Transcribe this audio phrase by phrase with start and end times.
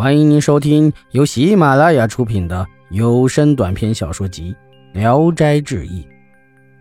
[0.00, 4.56] 欢迎您收听由喜马拉雅出品的有声短篇小说集
[4.98, 6.02] 《聊斋志异》，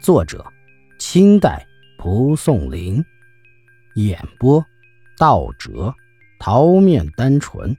[0.02, 0.42] 作者：
[1.00, 1.68] 清代
[1.98, 3.04] 蒲松龄，
[3.96, 4.66] 演播：
[5.18, 5.94] 道哲、
[6.40, 7.76] 桃面单纯，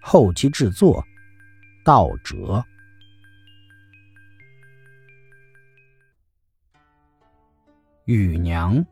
[0.00, 1.04] 后期制作：
[1.84, 2.64] 道哲。
[8.04, 8.86] 雨娘，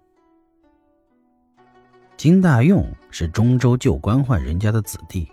[2.17, 5.31] 金大用是中州旧官宦人家的子弟。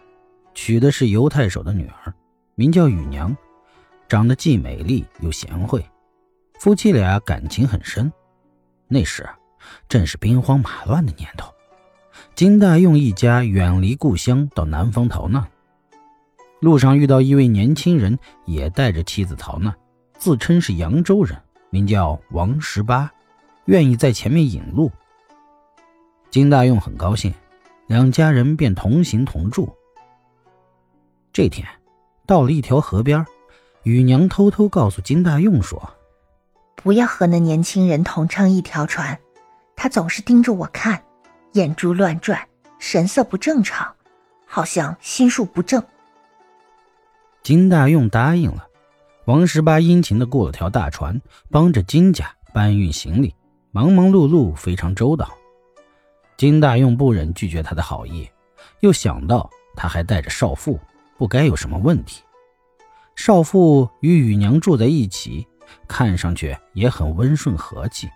[0.53, 2.13] 娶的是犹太守的女儿，
[2.55, 3.35] 名叫雨娘，
[4.07, 5.83] 长得既美丽又贤惠，
[6.59, 8.11] 夫妻俩感情很深。
[8.87, 9.27] 那时
[9.87, 11.53] 正是兵荒马乱的年头，
[12.35, 15.47] 金大用一家远离故乡到南方逃难，
[16.59, 19.73] 路上遇到一位年轻人，也带着妻子逃难，
[20.17, 21.37] 自称是扬州人，
[21.69, 23.09] 名叫王十八，
[23.65, 24.91] 愿意在前面引路。
[26.29, 27.33] 金大用很高兴，
[27.87, 29.73] 两家人便同行同住。
[31.33, 31.65] 这天，
[32.25, 33.25] 到了一条河边，
[33.83, 35.81] 雨娘偷偷告诉金大用说
[36.75, 39.17] ：“不要和那年轻人同乘一条船，
[39.75, 41.01] 他总是盯着我看，
[41.53, 42.37] 眼珠乱转，
[42.79, 43.95] 神色不正常，
[44.45, 45.81] 好像心术不正。”
[47.43, 48.67] 金大用答应了。
[49.25, 53.33] 王十八殷勤的雇了条大船，帮着金家搬运行李，
[53.71, 55.31] 忙忙碌碌，非常周到。
[56.35, 58.29] 金大用不忍拒绝他的好意，
[58.81, 60.77] 又想到他还带着少妇。
[61.21, 62.23] 不该有什么问题。
[63.15, 65.47] 少妇与雨娘住在一起，
[65.87, 68.09] 看上去也很温顺和气。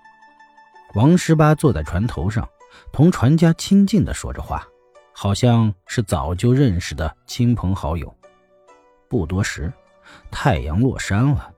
[0.96, 2.50] 王十八坐在船头上，
[2.92, 4.68] 同船家亲近的说着话，
[5.14, 8.12] 好像是早就认识的亲朋好友。
[9.08, 9.72] 不多时，
[10.32, 11.52] 太阳落山了，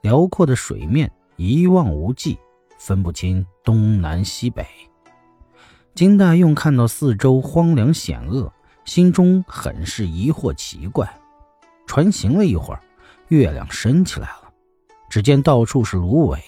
[0.00, 2.36] 辽阔的水面一望无际，
[2.76, 4.66] 分不清东南西北。
[5.94, 8.52] 金大用看到四周荒凉险恶。
[8.88, 11.06] 心中很是疑惑奇怪，
[11.86, 12.80] 船行了一会儿，
[13.28, 14.50] 月亮升起来了，
[15.10, 16.40] 只见到处是芦苇。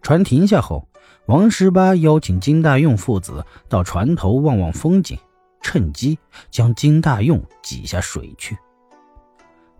[0.00, 0.88] 船停下后，
[1.26, 5.18] 王十八邀请金大用父子到船头望望风景，
[5.60, 6.16] 趁机
[6.52, 8.56] 将金大用挤下水去。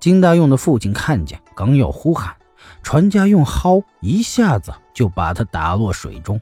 [0.00, 2.34] 金大用的父亲看见，刚要呼喊，
[2.82, 6.40] 船家用蒿一下子就把他打落水中。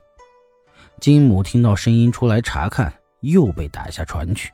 [1.02, 4.50] 金母听到声音出来查看，又被打下船去。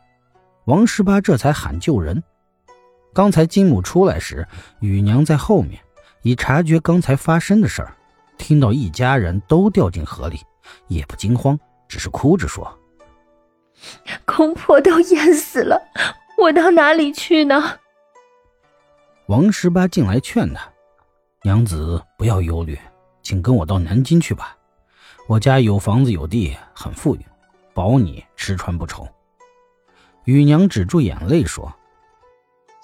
[0.64, 2.22] 王十八这才喊救人。
[3.12, 4.46] 刚才金母出来时，
[4.80, 5.82] 雨娘在后面，
[6.22, 7.94] 已察觉刚才发生的事儿，
[8.38, 10.40] 听到一家人都掉进河里，
[10.88, 11.58] 也不惊慌，
[11.88, 12.78] 只是哭着说
[14.24, 15.82] ：“公婆都淹死了，
[16.38, 17.78] 我到哪里去呢？”
[19.26, 20.62] 王十八进来劝他
[21.42, 22.78] ：“娘子不要忧虑，
[23.22, 24.56] 请跟我到南京去吧，
[25.26, 27.20] 我家有房子有地，很富裕，
[27.74, 29.06] 保你吃穿不愁。”
[30.24, 31.72] 雨娘止住眼泪说：“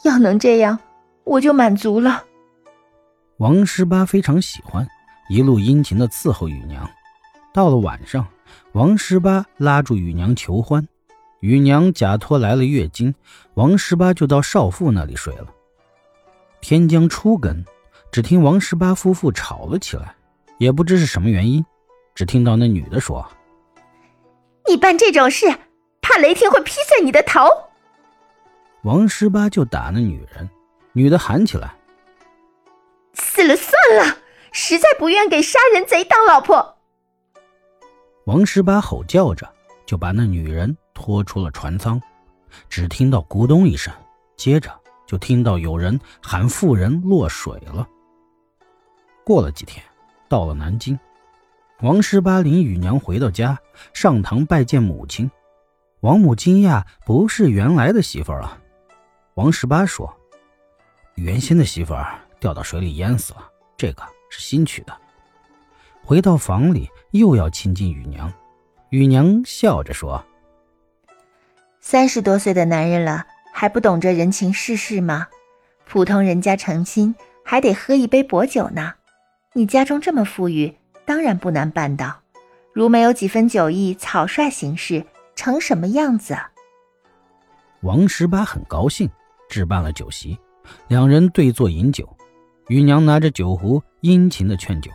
[0.04, 0.78] 要能这样，
[1.24, 2.24] 我就满足了。”
[3.38, 4.86] 王十八非常喜欢，
[5.28, 6.88] 一路殷勤的伺候雨娘。
[7.54, 8.26] 到了晚上，
[8.72, 10.86] 王十八拉住雨娘求欢，
[11.40, 13.14] 雨娘假托来了月经，
[13.54, 15.46] 王十八就到少妇那里睡了。
[16.60, 17.64] 天将初更，
[18.10, 20.12] 只听王十八夫妇吵了起来，
[20.58, 21.64] 也不知是什么原因，
[22.16, 23.24] 只听到那女的说
[24.68, 25.46] ：“你办这种事。”
[26.00, 27.48] 怕雷霆会劈碎你的头，
[28.82, 30.48] 王十八就打那女人，
[30.92, 31.74] 女的喊起来
[33.14, 34.18] ：“死了算了，
[34.52, 36.76] 实在不愿给杀人贼当老婆。”
[38.24, 39.48] 王十八吼叫着，
[39.86, 42.00] 就把那女人拖出了船舱。
[42.68, 43.92] 只听到咕咚一声，
[44.36, 44.70] 接着
[45.06, 47.86] 就听到有人喊：“妇人落水了。”
[49.24, 49.84] 过了几天，
[50.28, 50.98] 到了南京，
[51.82, 53.58] 王十八领雨娘回到家，
[53.92, 55.30] 上堂拜见母亲。
[56.00, 58.56] 王母惊讶，不是原来的媳妇儿啊。
[59.34, 60.16] 王十八说
[61.16, 63.44] ：“原先的媳妇儿掉到水里淹死了，
[63.76, 64.96] 这个是新娶的。”
[66.04, 68.32] 回到房里，又要亲近雨娘。
[68.90, 70.24] 雨娘笑着说
[71.80, 75.26] ：“三十多岁的男人了，还不懂这人情世事吗？
[75.84, 77.12] 普通人家成亲
[77.44, 78.94] 还得喝一杯薄酒呢。
[79.52, 82.20] 你家中这么富裕，当然不难办到。
[82.72, 85.04] 如没有几分酒意，草率行事。”
[85.48, 86.36] 成什么样子？
[87.80, 89.08] 王十八很高兴，
[89.48, 90.38] 置办了酒席，
[90.88, 92.06] 两人对坐饮酒。
[92.66, 94.90] 雨娘拿着酒壶，殷勤的劝酒。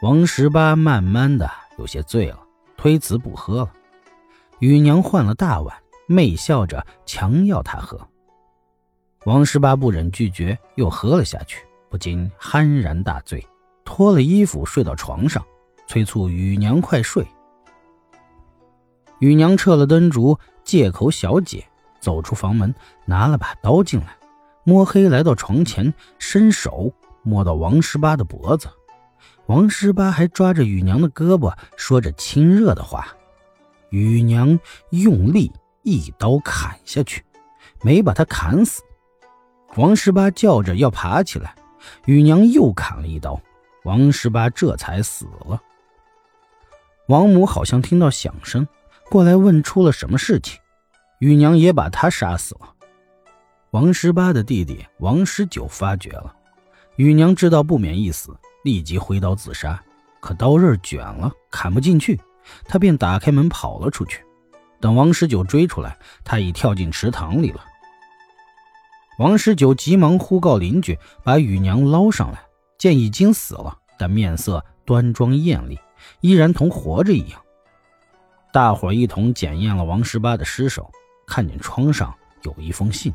[0.00, 2.38] 王十八慢慢的有些醉了，
[2.78, 3.72] 推辞不喝了。
[4.60, 5.76] 雨娘换了大碗，
[6.06, 8.00] 媚笑着强要他喝。
[9.26, 13.46] 王十八不忍拒绝，又喝了下去，不禁酣然大醉，
[13.84, 15.44] 脱了衣服睡到床上，
[15.86, 17.22] 催促雨娘快睡。
[19.24, 21.66] 雨娘撤了灯烛，借口小姐，
[21.98, 22.74] 走出房门，
[23.06, 24.18] 拿了把刀进来，
[24.64, 26.92] 摸黑来到床前，伸手
[27.22, 28.68] 摸到王十八的脖子。
[29.46, 33.16] 王十八还抓着雨娘的胳膊，说着亲热的话。
[33.88, 34.60] 雨娘
[34.90, 35.50] 用力
[35.84, 37.24] 一刀砍下去，
[37.80, 38.82] 没把他砍死。
[39.76, 41.54] 王十八叫着要爬起来，
[42.04, 43.40] 雨娘又砍了一刀，
[43.84, 45.58] 王十八这才死了。
[47.08, 48.68] 王母好像听到响声，
[49.14, 50.58] 过来问出了什么事情。
[51.20, 52.74] 雨娘也把他杀死了。
[53.70, 56.34] 王十八的弟弟王十九发觉了，
[56.96, 58.36] 雨娘知道不免一死。
[58.64, 59.80] 立即挥刀自杀，
[60.18, 62.20] 可刀刃卷了，砍不进去，
[62.64, 64.20] 他便打开门跑了出去。
[64.80, 67.64] 等王十九追出来，他已跳进池塘里了。
[69.20, 72.42] 王十九急忙呼告邻居，把雨娘捞上来，
[72.78, 75.78] 见已经死了，但面色端庄艳丽，
[76.20, 77.40] 依然同活着一样。
[78.54, 80.88] 大伙一同检验了王十八的尸首，
[81.26, 82.14] 看见窗上
[82.44, 83.12] 有一封信，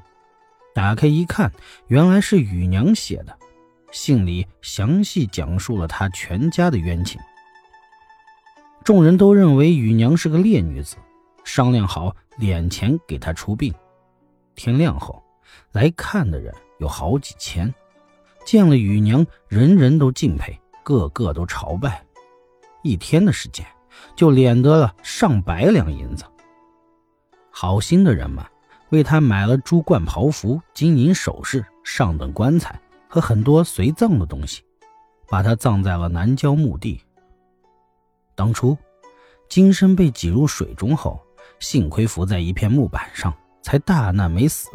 [0.75, 1.49] 打开一看，
[1.87, 3.33] 原来是雨娘写的。
[3.89, 7.21] 信里详细讲述了他全家的冤情。
[8.83, 10.97] 众人都认为雨娘是个烈女子，
[11.45, 13.73] 商量好敛钱给她出殡。
[14.55, 15.23] 天亮后，
[15.71, 17.73] 来看的人有好几千，
[18.43, 22.03] 见了雨娘，人人都敬佩，个个都朝拜。
[22.83, 23.65] 一天的时间，
[24.15, 26.25] 就敛得了上百两银子。
[27.51, 28.43] 好心的人们
[28.89, 32.79] 为他买了珠冠袍服、金银首饰、上等棺材。
[33.11, 34.61] 和很多随葬的东西，
[35.27, 37.01] 把他葬在了南郊墓地。
[38.35, 38.77] 当初，
[39.49, 41.19] 金身被挤入水中后，
[41.59, 44.69] 幸亏浮在一片木板上，才大难没死。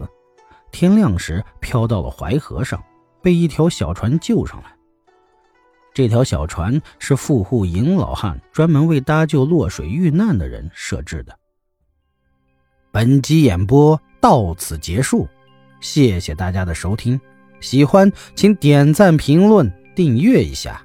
[0.72, 2.82] 天亮时，飘到了淮河上，
[3.22, 4.73] 被一条小船救上来。
[5.94, 11.38] 这条小船是富户尹老汉专门为搭救落水遇难的人设置的。
[12.90, 15.28] 本集演播到此结束，
[15.80, 17.18] 谢谢大家的收听。
[17.60, 20.84] 喜欢，请点赞、评论、订阅一下。